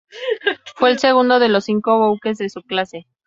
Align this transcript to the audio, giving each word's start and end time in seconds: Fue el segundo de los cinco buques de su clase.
Fue 0.77 0.89
el 0.89 0.97
segundo 0.97 1.37
de 1.37 1.47
los 1.47 1.65
cinco 1.65 1.95
buques 1.99 2.39
de 2.39 2.49
su 2.49 2.63
clase. 2.63 3.05